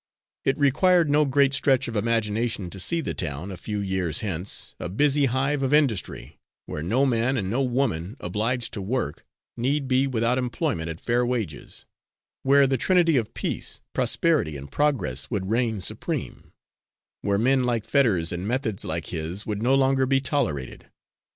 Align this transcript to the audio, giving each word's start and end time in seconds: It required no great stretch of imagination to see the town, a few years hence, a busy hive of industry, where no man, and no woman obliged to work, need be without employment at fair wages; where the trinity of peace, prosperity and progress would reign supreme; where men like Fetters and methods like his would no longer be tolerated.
It 0.45 0.57
required 0.57 1.11
no 1.11 1.25
great 1.25 1.53
stretch 1.53 1.87
of 1.87 1.95
imagination 1.95 2.71
to 2.71 2.79
see 2.79 3.01
the 3.01 3.13
town, 3.13 3.51
a 3.51 3.55
few 3.55 3.77
years 3.77 4.21
hence, 4.21 4.73
a 4.79 4.89
busy 4.89 5.25
hive 5.25 5.61
of 5.61 5.75
industry, 5.75 6.39
where 6.65 6.81
no 6.81 7.05
man, 7.05 7.37
and 7.37 7.51
no 7.51 7.61
woman 7.61 8.17
obliged 8.19 8.73
to 8.73 8.81
work, 8.81 9.23
need 9.55 9.87
be 9.87 10.07
without 10.07 10.39
employment 10.39 10.89
at 10.89 10.99
fair 10.99 11.23
wages; 11.23 11.85
where 12.41 12.65
the 12.65 12.77
trinity 12.77 13.15
of 13.15 13.35
peace, 13.35 13.81
prosperity 13.93 14.57
and 14.57 14.71
progress 14.71 15.29
would 15.29 15.51
reign 15.51 15.79
supreme; 15.81 16.51
where 17.21 17.37
men 17.37 17.63
like 17.63 17.85
Fetters 17.85 18.31
and 18.31 18.47
methods 18.47 18.83
like 18.83 19.09
his 19.09 19.45
would 19.45 19.61
no 19.61 19.75
longer 19.75 20.07
be 20.07 20.19
tolerated. 20.19 20.89